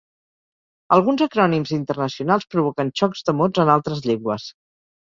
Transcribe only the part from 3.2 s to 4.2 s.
de mots en altres